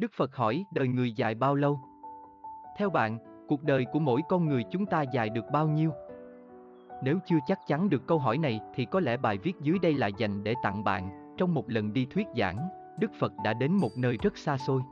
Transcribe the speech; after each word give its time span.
Đức 0.00 0.12
Phật 0.16 0.36
hỏi 0.36 0.64
đời 0.70 0.88
người 0.88 1.12
dài 1.12 1.34
bao 1.34 1.54
lâu? 1.54 1.80
Theo 2.78 2.90
bạn, 2.90 3.18
cuộc 3.48 3.62
đời 3.62 3.84
của 3.92 3.98
mỗi 3.98 4.22
con 4.28 4.46
người 4.46 4.64
chúng 4.70 4.86
ta 4.86 5.02
dài 5.02 5.28
được 5.28 5.44
bao 5.52 5.68
nhiêu? 5.68 5.92
Nếu 7.02 7.18
chưa 7.26 7.36
chắc 7.46 7.58
chắn 7.66 7.90
được 7.90 8.06
câu 8.06 8.18
hỏi 8.18 8.38
này 8.38 8.60
thì 8.74 8.84
có 8.84 9.00
lẽ 9.00 9.16
bài 9.16 9.38
viết 9.38 9.52
dưới 9.60 9.78
đây 9.78 9.94
là 9.94 10.06
dành 10.06 10.44
để 10.44 10.54
tặng 10.62 10.84
bạn. 10.84 11.34
Trong 11.38 11.54
một 11.54 11.70
lần 11.70 11.92
đi 11.92 12.06
thuyết 12.10 12.26
giảng, 12.36 12.68
Đức 12.98 13.10
Phật 13.18 13.32
đã 13.44 13.54
đến 13.54 13.72
một 13.72 13.90
nơi 13.96 14.18
rất 14.22 14.38
xa 14.38 14.56
xôi. 14.58 14.82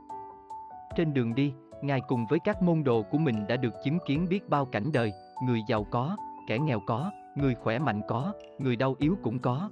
Trên 0.95 1.13
đường 1.13 1.35
đi, 1.35 1.53
Ngài 1.81 2.01
cùng 2.07 2.25
với 2.29 2.39
các 2.43 2.61
môn 2.61 2.83
đồ 2.83 3.03
của 3.03 3.17
mình 3.17 3.47
đã 3.47 3.55
được 3.55 3.73
chứng 3.83 3.97
kiến 4.05 4.25
biết 4.29 4.49
bao 4.49 4.65
cảnh 4.65 4.91
đời, 4.93 5.13
người 5.43 5.61
giàu 5.67 5.83
có, 5.83 6.17
kẻ 6.47 6.59
nghèo 6.59 6.79
có, 6.79 7.11
người 7.35 7.55
khỏe 7.55 7.79
mạnh 7.79 8.01
có, 8.07 8.33
người 8.59 8.75
đau 8.75 8.95
yếu 8.99 9.17
cũng 9.23 9.39
có. 9.39 9.69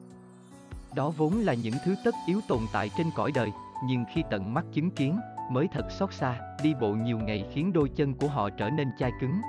Đó 0.95 1.09
vốn 1.09 1.34
là 1.34 1.54
những 1.54 1.75
thứ 1.86 1.95
tất 2.05 2.15
yếu 2.27 2.39
tồn 2.47 2.59
tại 2.73 2.89
trên 2.97 3.07
cõi 3.15 3.31
đời, 3.36 3.52
nhưng 3.86 4.05
khi 4.13 4.23
tận 4.29 4.54
mắt 4.54 4.65
chứng 4.73 4.91
kiến, 4.91 5.20
mới 5.52 5.68
thật 5.68 5.91
xót 5.91 6.13
xa, 6.13 6.39
đi 6.63 6.73
bộ 6.81 6.94
nhiều 6.94 7.20
ngày 7.20 7.45
khiến 7.52 7.73
đôi 7.73 7.89
chân 7.89 8.13
của 8.13 8.27
họ 8.27 8.49
trở 8.49 8.70
nên 8.70 8.88
chai 8.99 9.12
cứng. 9.21 9.41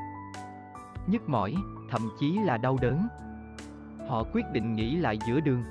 Nhức 1.07 1.29
mỏi, 1.29 1.55
thậm 1.91 2.11
chí 2.21 2.39
là 2.39 2.57
đau 2.57 2.79
đớn. 2.81 3.09
Họ 4.09 4.25
quyết 4.33 4.45
định 4.53 4.75
nghỉ 4.75 4.97
lại 4.97 5.19
giữa 5.27 5.41
đường. 5.41 5.63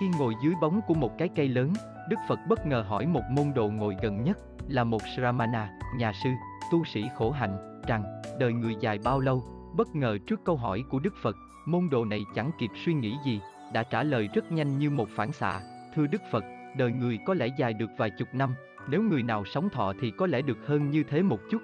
Khi 0.00 0.08
ngồi 0.18 0.34
dưới 0.42 0.54
bóng 0.60 0.80
của 0.86 0.94
một 0.94 1.18
cái 1.18 1.28
cây 1.28 1.48
lớn, 1.48 1.72
Đức 2.08 2.16
Phật 2.28 2.40
bất 2.48 2.66
ngờ 2.66 2.84
hỏi 2.88 3.06
một 3.06 3.22
môn 3.30 3.52
đồ 3.54 3.68
ngồi 3.68 3.96
gần 4.02 4.24
nhất, 4.24 4.38
là 4.68 4.84
một 4.84 5.02
Sramana, 5.16 5.70
nhà 5.96 6.12
sư, 6.24 6.30
tu 6.72 6.84
sĩ 6.84 7.04
khổ 7.14 7.30
hạnh, 7.30 7.80
rằng 7.86 8.22
đời 8.38 8.52
người 8.52 8.76
dài 8.80 8.98
bao 9.04 9.20
lâu, 9.20 9.42
bất 9.76 9.94
ngờ 9.94 10.18
trước 10.26 10.44
câu 10.44 10.56
hỏi 10.56 10.84
của 10.90 10.98
Đức 10.98 11.14
Phật, 11.22 11.36
môn 11.66 11.88
đồ 11.90 12.04
này 12.04 12.20
chẳng 12.34 12.50
kịp 12.58 12.70
suy 12.84 12.94
nghĩ 12.94 13.16
gì, 13.24 13.40
đã 13.72 13.82
trả 13.82 14.02
lời 14.02 14.28
rất 14.34 14.52
nhanh 14.52 14.78
như 14.78 14.90
một 14.90 15.08
phản 15.16 15.32
xạ, 15.32 15.60
thưa 15.94 16.06
Đức 16.06 16.22
Phật, 16.30 16.44
đời 16.76 16.92
người 16.92 17.18
có 17.26 17.34
lẽ 17.34 17.48
dài 17.58 17.74
được 17.74 17.90
vài 17.96 18.10
chục 18.10 18.28
năm, 18.32 18.54
nếu 18.88 19.02
người 19.02 19.22
nào 19.22 19.44
sống 19.44 19.68
thọ 19.70 19.92
thì 20.00 20.10
có 20.10 20.26
lẽ 20.26 20.42
được 20.42 20.58
hơn 20.66 20.90
như 20.90 21.02
thế 21.02 21.22
một 21.22 21.40
chút. 21.50 21.62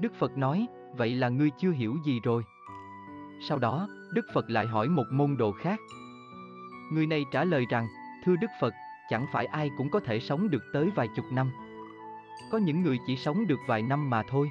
Đức 0.00 0.14
Phật 0.18 0.38
nói, 0.38 0.66
vậy 0.96 1.14
là 1.14 1.28
ngươi 1.28 1.50
chưa 1.58 1.70
hiểu 1.70 1.96
gì 2.04 2.20
rồi. 2.24 2.42
Sau 3.48 3.58
đó, 3.58 3.88
Đức 4.12 4.26
Phật 4.34 4.50
lại 4.50 4.66
hỏi 4.66 4.88
một 4.88 5.04
môn 5.12 5.36
đồ 5.36 5.52
khác. 5.52 5.80
Người 6.92 7.06
này 7.06 7.24
trả 7.32 7.44
lời 7.44 7.66
rằng, 7.70 7.86
thưa 8.24 8.36
Đức 8.36 8.50
Phật, 8.60 8.74
chẳng 9.10 9.26
phải 9.32 9.46
ai 9.46 9.70
cũng 9.78 9.90
có 9.90 10.00
thể 10.00 10.20
sống 10.20 10.50
được 10.50 10.62
tới 10.72 10.90
vài 10.94 11.08
chục 11.16 11.24
năm. 11.32 11.50
Có 12.52 12.58
những 12.58 12.82
người 12.82 12.98
chỉ 13.06 13.16
sống 13.16 13.46
được 13.46 13.58
vài 13.66 13.82
năm 13.82 14.10
mà 14.10 14.22
thôi. 14.28 14.50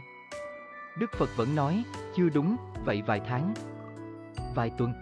Đức 0.99 1.11
Phật 1.17 1.37
vẫn 1.37 1.55
nói, 1.55 1.83
chưa 2.15 2.29
đúng, 2.29 2.57
vậy 2.85 3.01
vài 3.05 3.21
tháng, 3.27 3.53
vài 4.55 4.71
tuần, 4.77 4.93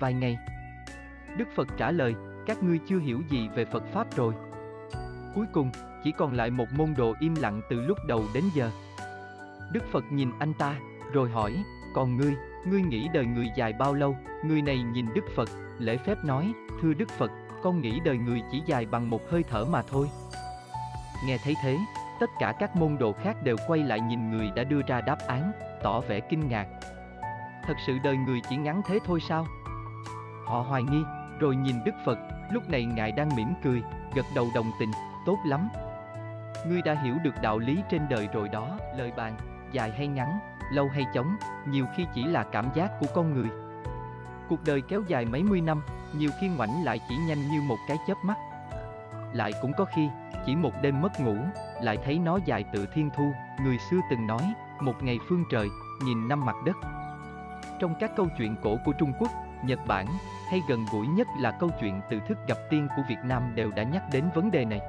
vài 0.00 0.14
ngày. 0.14 0.38
Đức 1.36 1.48
Phật 1.54 1.68
trả 1.76 1.90
lời, 1.90 2.14
các 2.50 2.62
ngươi 2.62 2.78
chưa 2.86 2.98
hiểu 2.98 3.22
gì 3.28 3.48
về 3.48 3.64
Phật 3.64 3.82
Pháp 3.92 4.16
rồi. 4.16 4.34
Cuối 5.34 5.46
cùng, 5.52 5.70
chỉ 6.04 6.12
còn 6.12 6.32
lại 6.32 6.50
một 6.50 6.66
môn 6.76 6.94
đồ 6.96 7.14
im 7.20 7.34
lặng 7.34 7.60
từ 7.70 7.80
lúc 7.80 7.98
đầu 8.06 8.24
đến 8.34 8.44
giờ. 8.54 8.70
Đức 9.72 9.84
Phật 9.92 10.04
nhìn 10.12 10.30
anh 10.38 10.54
ta, 10.54 10.74
rồi 11.12 11.30
hỏi, 11.30 11.64
còn 11.94 12.16
ngươi, 12.16 12.34
ngươi 12.66 12.82
nghĩ 12.82 13.08
đời 13.14 13.26
người 13.26 13.46
dài 13.56 13.72
bao 13.72 13.94
lâu? 13.94 14.16
Người 14.44 14.62
này 14.62 14.82
nhìn 14.82 15.06
Đức 15.14 15.24
Phật, 15.36 15.48
lễ 15.78 15.96
phép 15.96 16.24
nói, 16.24 16.52
thưa 16.82 16.94
Đức 16.94 17.10
Phật, 17.10 17.30
con 17.62 17.80
nghĩ 17.80 18.00
đời 18.04 18.18
người 18.18 18.42
chỉ 18.52 18.62
dài 18.66 18.86
bằng 18.86 19.10
một 19.10 19.30
hơi 19.30 19.44
thở 19.50 19.64
mà 19.64 19.82
thôi. 19.82 20.10
Nghe 21.26 21.38
thấy 21.44 21.54
thế, 21.62 21.78
tất 22.20 22.30
cả 22.38 22.54
các 22.58 22.76
môn 22.76 22.96
đồ 22.98 23.12
khác 23.12 23.36
đều 23.42 23.56
quay 23.66 23.80
lại 23.80 24.00
nhìn 24.00 24.30
người 24.30 24.50
đã 24.56 24.64
đưa 24.64 24.80
ra 24.86 25.00
đáp 25.00 25.18
án, 25.26 25.52
tỏ 25.82 26.00
vẻ 26.00 26.20
kinh 26.20 26.48
ngạc. 26.48 26.66
Thật 27.66 27.74
sự 27.86 27.98
đời 28.04 28.16
người 28.16 28.40
chỉ 28.50 28.56
ngắn 28.56 28.82
thế 28.86 28.98
thôi 29.06 29.20
sao? 29.28 29.46
Họ 30.46 30.62
hoài 30.62 30.82
nghi, 30.82 31.02
rồi 31.40 31.56
nhìn 31.56 31.76
Đức 31.84 31.94
Phật, 32.04 32.18
lúc 32.50 32.70
này 32.70 32.84
Ngài 32.84 33.12
đang 33.12 33.36
mỉm 33.36 33.54
cười, 33.62 33.82
gật 34.14 34.26
đầu 34.34 34.48
đồng 34.54 34.70
tình, 34.80 34.90
tốt 35.26 35.38
lắm. 35.46 35.68
Ngươi 36.66 36.82
đã 36.82 36.94
hiểu 36.94 37.14
được 37.24 37.34
đạo 37.42 37.58
lý 37.58 37.82
trên 37.90 38.08
đời 38.10 38.28
rồi 38.32 38.48
đó, 38.48 38.78
lời 38.96 39.12
bàn, 39.16 39.36
dài 39.72 39.90
hay 39.90 40.06
ngắn, 40.06 40.38
lâu 40.72 40.88
hay 40.88 41.06
chóng, 41.14 41.36
nhiều 41.66 41.86
khi 41.96 42.06
chỉ 42.14 42.24
là 42.24 42.44
cảm 42.52 42.66
giác 42.74 42.90
của 43.00 43.06
con 43.14 43.34
người. 43.34 43.48
Cuộc 44.48 44.64
đời 44.66 44.80
kéo 44.88 45.02
dài 45.06 45.24
mấy 45.24 45.42
mươi 45.42 45.60
năm, 45.60 45.82
nhiều 46.16 46.30
khi 46.40 46.48
ngoảnh 46.48 46.84
lại 46.84 47.00
chỉ 47.08 47.16
nhanh 47.16 47.50
như 47.50 47.62
một 47.62 47.78
cái 47.88 47.96
chớp 48.06 48.16
mắt. 48.22 48.36
Lại 49.32 49.52
cũng 49.62 49.72
có 49.72 49.84
khi, 49.84 50.08
chỉ 50.46 50.56
một 50.56 50.72
đêm 50.82 51.00
mất 51.00 51.20
ngủ, 51.20 51.36
lại 51.82 51.98
thấy 52.04 52.18
nó 52.18 52.38
dài 52.44 52.64
tự 52.72 52.86
thiên 52.94 53.10
thu, 53.16 53.32
người 53.64 53.78
xưa 53.90 54.00
từng 54.10 54.26
nói, 54.26 54.42
một 54.80 55.02
ngày 55.02 55.18
phương 55.28 55.44
trời, 55.50 55.68
nhìn 56.04 56.28
năm 56.28 56.44
mặt 56.46 56.56
đất. 56.64 56.76
Trong 57.78 57.94
các 58.00 58.10
câu 58.16 58.28
chuyện 58.38 58.56
cổ 58.62 58.76
của 58.84 58.92
Trung 58.92 59.12
Quốc, 59.18 59.30
Nhật 59.64 59.78
Bản, 59.86 60.06
hay 60.50 60.62
gần 60.68 60.84
gũi 60.92 61.06
nhất 61.06 61.26
là 61.40 61.50
câu 61.60 61.70
chuyện 61.80 62.00
từ 62.10 62.18
thức 62.28 62.38
gặp 62.48 62.58
tiên 62.70 62.88
của 62.96 63.02
Việt 63.08 63.18
Nam 63.24 63.42
đều 63.54 63.70
đã 63.70 63.82
nhắc 63.82 64.02
đến 64.12 64.24
vấn 64.34 64.50
đề 64.50 64.64
này. 64.64 64.80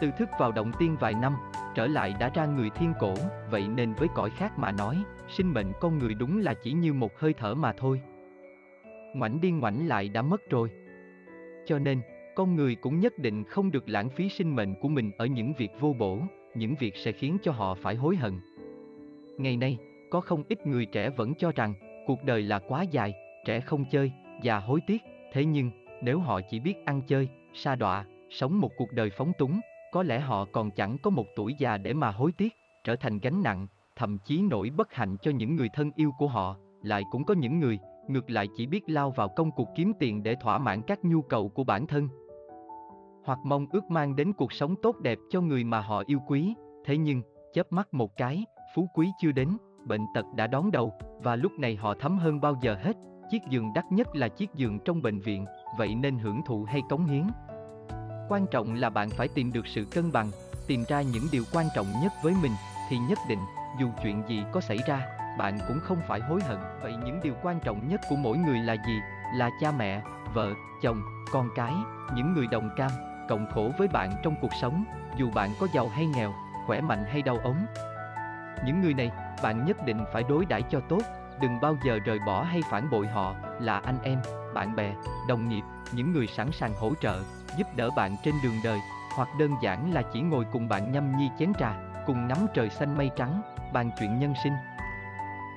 Từ 0.00 0.10
thức 0.10 0.28
vào 0.38 0.52
động 0.52 0.72
tiên 0.78 0.96
vài 1.00 1.14
năm, 1.14 1.36
trở 1.74 1.86
lại 1.86 2.14
đã 2.20 2.30
ra 2.34 2.46
người 2.46 2.70
thiên 2.70 2.92
cổ, 3.00 3.14
vậy 3.50 3.68
nên 3.68 3.94
với 3.94 4.08
cõi 4.14 4.30
khác 4.30 4.58
mà 4.58 4.72
nói, 4.72 5.02
sinh 5.28 5.52
mệnh 5.52 5.72
con 5.80 5.98
người 5.98 6.14
đúng 6.14 6.38
là 6.38 6.54
chỉ 6.54 6.72
như 6.72 6.92
một 6.92 7.18
hơi 7.18 7.34
thở 7.38 7.54
mà 7.54 7.72
thôi. 7.72 8.00
Ngoảnh 9.14 9.40
đi 9.40 9.50
ngoảnh 9.50 9.88
lại 9.88 10.08
đã 10.08 10.22
mất 10.22 10.50
rồi. 10.50 10.70
Cho 11.66 11.78
nên, 11.78 12.00
con 12.36 12.54
người 12.54 12.74
cũng 12.74 13.00
nhất 13.00 13.18
định 13.18 13.44
không 13.44 13.70
được 13.70 13.88
lãng 13.88 14.10
phí 14.10 14.28
sinh 14.28 14.56
mệnh 14.56 14.74
của 14.74 14.88
mình 14.88 15.12
ở 15.18 15.26
những 15.26 15.52
việc 15.58 15.70
vô 15.80 15.94
bổ, 15.98 16.18
những 16.54 16.74
việc 16.74 16.96
sẽ 16.96 17.12
khiến 17.12 17.38
cho 17.42 17.52
họ 17.52 17.74
phải 17.74 17.94
hối 17.94 18.16
hận. 18.16 18.40
Ngày 19.38 19.56
nay, 19.56 19.78
có 20.10 20.20
không 20.20 20.44
ít 20.48 20.66
người 20.66 20.86
trẻ 20.86 21.10
vẫn 21.10 21.34
cho 21.34 21.52
rằng 21.56 21.74
cuộc 22.06 22.24
đời 22.24 22.42
là 22.42 22.58
quá 22.58 22.82
dài, 22.82 23.14
trẻ 23.48 23.60
không 23.60 23.84
chơi, 23.84 24.12
già 24.42 24.58
hối 24.58 24.80
tiếc, 24.86 25.02
thế 25.32 25.44
nhưng 25.44 25.70
nếu 26.02 26.18
họ 26.18 26.40
chỉ 26.50 26.60
biết 26.60 26.84
ăn 26.84 27.02
chơi, 27.02 27.28
sa 27.54 27.74
đọa, 27.74 28.04
sống 28.30 28.60
một 28.60 28.70
cuộc 28.76 28.92
đời 28.92 29.10
phóng 29.10 29.32
túng, 29.38 29.60
có 29.92 30.02
lẽ 30.02 30.20
họ 30.20 30.44
còn 30.52 30.70
chẳng 30.70 30.96
có 31.02 31.10
một 31.10 31.26
tuổi 31.36 31.54
già 31.58 31.76
để 31.76 31.92
mà 31.92 32.10
hối 32.10 32.32
tiếc, 32.32 32.52
trở 32.84 32.96
thành 32.96 33.18
gánh 33.18 33.42
nặng, 33.42 33.66
thậm 33.96 34.18
chí 34.24 34.42
nỗi 34.42 34.70
bất 34.76 34.92
hạnh 34.92 35.16
cho 35.22 35.30
những 35.30 35.56
người 35.56 35.68
thân 35.72 35.90
yêu 35.96 36.12
của 36.18 36.26
họ, 36.26 36.56
lại 36.82 37.02
cũng 37.10 37.24
có 37.24 37.34
những 37.34 37.60
người, 37.60 37.78
ngược 38.08 38.30
lại 38.30 38.46
chỉ 38.56 38.66
biết 38.66 38.82
lao 38.86 39.10
vào 39.10 39.28
công 39.28 39.50
cuộc 39.50 39.68
kiếm 39.76 39.92
tiền 39.98 40.22
để 40.22 40.34
thỏa 40.40 40.58
mãn 40.58 40.82
các 40.82 41.04
nhu 41.04 41.22
cầu 41.22 41.48
của 41.48 41.64
bản 41.64 41.86
thân. 41.86 42.08
Hoặc 43.24 43.38
mong 43.44 43.66
ước 43.72 43.90
mang 43.90 44.16
đến 44.16 44.32
cuộc 44.32 44.52
sống 44.52 44.74
tốt 44.82 44.96
đẹp 45.00 45.18
cho 45.30 45.40
người 45.40 45.64
mà 45.64 45.80
họ 45.80 46.02
yêu 46.06 46.18
quý, 46.26 46.54
thế 46.84 46.96
nhưng, 46.96 47.22
chớp 47.52 47.72
mắt 47.72 47.94
một 47.94 48.16
cái, 48.16 48.44
phú 48.74 48.88
quý 48.94 49.08
chưa 49.20 49.32
đến, 49.32 49.48
bệnh 49.86 50.02
tật 50.14 50.24
đã 50.36 50.46
đón 50.46 50.70
đầu, 50.70 50.92
và 51.22 51.36
lúc 51.36 51.52
này 51.52 51.76
họ 51.76 51.94
thấm 51.94 52.18
hơn 52.18 52.40
bao 52.40 52.56
giờ 52.62 52.74
hết, 52.82 52.96
chiếc 53.30 53.42
giường 53.48 53.72
đắt 53.74 53.92
nhất 53.92 54.16
là 54.16 54.28
chiếc 54.28 54.54
giường 54.54 54.78
trong 54.84 55.02
bệnh 55.02 55.20
viện, 55.20 55.46
vậy 55.78 55.94
nên 55.94 56.18
hưởng 56.18 56.42
thụ 56.46 56.64
hay 56.64 56.82
cống 56.88 57.06
hiến. 57.06 57.26
Quan 58.28 58.46
trọng 58.50 58.74
là 58.74 58.90
bạn 58.90 59.10
phải 59.10 59.28
tìm 59.28 59.52
được 59.52 59.66
sự 59.66 59.84
cân 59.90 60.12
bằng, 60.12 60.30
tìm 60.66 60.84
ra 60.88 61.02
những 61.02 61.24
điều 61.32 61.44
quan 61.52 61.66
trọng 61.74 61.86
nhất 62.02 62.12
với 62.22 62.34
mình, 62.42 62.52
thì 62.88 62.98
nhất 62.98 63.18
định, 63.28 63.38
dù 63.80 63.88
chuyện 64.02 64.22
gì 64.28 64.44
có 64.52 64.60
xảy 64.60 64.78
ra, 64.86 65.02
bạn 65.38 65.58
cũng 65.68 65.80
không 65.80 65.98
phải 66.08 66.20
hối 66.20 66.40
hận. 66.42 66.58
Vậy 66.82 66.94
những 67.04 67.20
điều 67.22 67.34
quan 67.42 67.60
trọng 67.60 67.88
nhất 67.88 68.00
của 68.08 68.16
mỗi 68.16 68.38
người 68.38 68.58
là 68.58 68.76
gì? 68.86 69.00
Là 69.34 69.50
cha 69.60 69.72
mẹ, 69.72 70.02
vợ, 70.34 70.52
chồng, 70.82 71.02
con 71.32 71.48
cái, 71.54 71.72
những 72.14 72.34
người 72.34 72.46
đồng 72.46 72.70
cam, 72.76 72.90
cộng 73.28 73.46
khổ 73.54 73.70
với 73.78 73.88
bạn 73.88 74.12
trong 74.22 74.34
cuộc 74.42 74.54
sống, 74.60 74.84
dù 75.16 75.30
bạn 75.30 75.50
có 75.60 75.66
giàu 75.74 75.88
hay 75.88 76.06
nghèo, 76.06 76.32
khỏe 76.66 76.80
mạnh 76.80 77.04
hay 77.08 77.22
đau 77.22 77.38
ốm. 77.44 77.56
Những 78.66 78.80
người 78.80 78.94
này, 78.94 79.10
bạn 79.42 79.64
nhất 79.64 79.76
định 79.86 80.04
phải 80.12 80.22
đối 80.28 80.46
đãi 80.46 80.62
cho 80.62 80.80
tốt, 80.80 81.02
đừng 81.40 81.60
bao 81.60 81.76
giờ 81.84 81.98
rời 82.04 82.18
bỏ 82.26 82.42
hay 82.42 82.62
phản 82.70 82.90
bội 82.90 83.06
họ, 83.06 83.34
là 83.60 83.78
anh 83.78 83.98
em, 84.02 84.18
bạn 84.54 84.76
bè, 84.76 84.94
đồng 85.28 85.48
nghiệp, 85.48 85.62
những 85.92 86.12
người 86.12 86.26
sẵn 86.26 86.52
sàng 86.52 86.74
hỗ 86.74 86.94
trợ, 87.00 87.22
giúp 87.56 87.66
đỡ 87.76 87.90
bạn 87.96 88.16
trên 88.24 88.34
đường 88.42 88.60
đời, 88.64 88.78
hoặc 89.16 89.28
đơn 89.38 89.54
giản 89.62 89.92
là 89.94 90.02
chỉ 90.12 90.20
ngồi 90.20 90.46
cùng 90.52 90.68
bạn 90.68 90.92
nhâm 90.92 91.16
nhi 91.16 91.30
chén 91.38 91.52
trà, 91.58 91.74
cùng 92.06 92.28
ngắm 92.28 92.38
trời 92.54 92.70
xanh 92.70 92.96
mây 92.96 93.10
trắng, 93.16 93.42
bàn 93.72 93.90
chuyện 93.98 94.18
nhân 94.18 94.34
sinh. 94.44 94.52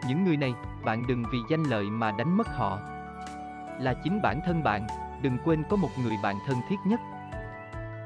Những 0.07 0.23
người 0.23 0.37
này, 0.37 0.53
bạn 0.83 1.07
đừng 1.07 1.23
vì 1.31 1.39
danh 1.49 1.63
lợi 1.63 1.83
mà 1.83 2.11
đánh 2.11 2.37
mất 2.37 2.47
họ. 2.47 2.79
Là 3.79 3.93
chính 4.03 4.21
bản 4.21 4.41
thân 4.45 4.63
bạn, 4.63 4.87
đừng 5.21 5.37
quên 5.45 5.63
có 5.69 5.75
một 5.75 5.89
người 6.03 6.15
bạn 6.23 6.35
thân 6.47 6.57
thiết 6.69 6.77
nhất. 6.85 6.99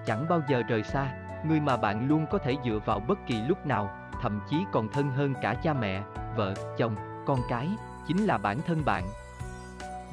Chẳng 0.06 0.26
bao 0.30 0.42
giờ 0.48 0.64
rời 0.68 0.84
xa, 0.84 1.14
người 1.48 1.60
mà 1.60 1.78
bạn 1.78 2.08
luôn 2.08 2.26
có 2.32 2.38
thể 2.38 2.56
dựa 2.66 2.80
vào 2.86 3.00
bất 3.00 3.20
kỳ 3.28 3.42
lúc 3.42 3.66
nào, 3.66 3.90
thậm 4.22 4.42
chí 4.50 4.66
còn 4.72 4.90
thân 4.90 5.12
hơn 5.12 5.34
cả 5.42 5.54
cha 5.64 5.74
mẹ, 5.74 6.02
vợ, 6.36 6.54
chồng, 6.78 6.96
con 7.26 7.40
cái, 7.50 7.70
chính 8.08 8.26
là 8.26 8.38
bản 8.38 8.58
thân 8.68 8.86
bạn. 8.86 9.04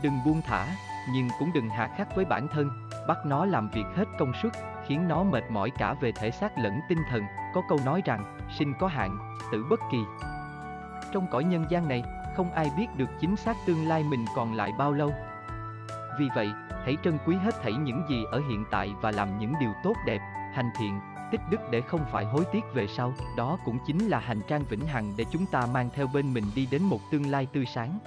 Đừng 0.03 0.19
buông 0.25 0.43
thả, 0.43 0.67
nhưng 1.12 1.29
cũng 1.38 1.53
đừng 1.55 1.69
hà 1.69 1.88
khắc 1.97 2.17
với 2.17 2.25
bản 2.25 2.49
thân, 2.49 2.70
bắt 3.09 3.19
nó 3.26 3.44
làm 3.44 3.69
việc 3.69 3.85
hết 3.94 4.05
công 4.19 4.32
suất, 4.43 4.53
khiến 4.87 5.09
nó 5.09 5.23
mệt 5.23 5.50
mỏi 5.50 5.70
cả 5.70 5.94
về 5.94 6.12
thể 6.12 6.31
xác 6.31 6.59
lẫn 6.59 6.81
tinh 6.88 6.99
thần. 7.11 7.23
Có 7.55 7.62
câu 7.69 7.79
nói 7.85 8.03
rằng, 8.05 8.38
sinh 8.59 8.75
có 8.81 8.87
hạn, 8.87 9.37
tử 9.53 9.64
bất 9.70 9.81
kỳ. 9.93 9.99
Trong 11.12 11.26
cõi 11.31 11.44
nhân 11.44 11.67
gian 11.69 11.88
này, 11.88 12.03
không 12.37 12.53
ai 12.53 12.70
biết 12.76 12.87
được 12.97 13.09
chính 13.20 13.37
xác 13.37 13.56
tương 13.67 13.88
lai 13.88 14.05
mình 14.05 14.25
còn 14.37 14.55
lại 14.55 14.73
bao 14.79 14.93
lâu. 14.93 15.12
Vì 16.19 16.29
vậy, 16.35 16.53
hãy 16.85 16.97
trân 17.05 17.19
quý 17.26 17.37
hết 17.37 17.55
thảy 17.62 17.73
những 17.73 18.06
gì 18.08 18.25
ở 18.31 18.41
hiện 18.49 18.65
tại 18.70 18.94
và 19.00 19.11
làm 19.11 19.38
những 19.38 19.55
điều 19.61 19.73
tốt 19.85 19.94
đẹp, 20.06 20.19
hành 20.55 20.70
thiện, 20.79 21.00
tích 21.32 21.40
đức 21.50 21.61
để 21.70 21.81
không 21.81 22.00
phải 22.12 22.25
hối 22.25 22.44
tiếc 22.52 22.64
về 22.75 22.87
sau. 22.87 23.14
Đó 23.37 23.58
cũng 23.64 23.79
chính 23.87 24.08
là 24.08 24.19
hành 24.19 24.40
trang 24.49 24.64
vĩnh 24.70 24.87
hằng 24.87 25.12
để 25.17 25.25
chúng 25.32 25.46
ta 25.46 25.67
mang 25.67 25.90
theo 25.94 26.06
bên 26.14 26.34
mình 26.34 26.44
đi 26.55 26.67
đến 26.70 26.82
một 26.82 27.00
tương 27.11 27.31
lai 27.31 27.46
tươi 27.52 27.64
sáng. 27.75 27.99